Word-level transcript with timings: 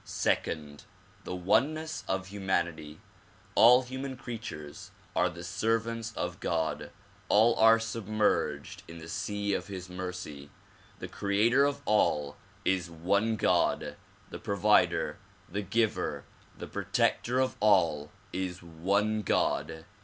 Second; 0.03 0.85
the 1.25 1.35
oneness 1.35 2.03
of 2.07 2.29
humanity. 2.29 2.99
All 3.53 3.83
human 3.83 4.17
creatures 4.17 4.89
are 5.15 5.29
the 5.29 5.43
servants 5.43 6.11
of 6.13 6.39
God. 6.39 6.89
All 7.29 7.53
are 7.57 7.77
submerged 7.77 8.81
in 8.87 8.97
the 8.97 9.07
sea 9.07 9.53
of 9.53 9.67
his 9.67 9.91
mercy. 9.91 10.49
The 10.97 11.07
creator 11.07 11.65
of 11.65 11.83
all 11.85 12.35
is 12.65 12.89
one 12.89 13.35
God; 13.35 13.95
the 14.31 14.39
provider, 14.39 15.19
the 15.47 15.61
giver, 15.61 16.23
the 16.57 16.65
protector 16.67 17.39
of 17.39 17.55
all 17.61 18.09
is 18.33 18.63
one 18.63 19.21
God. 19.21 19.85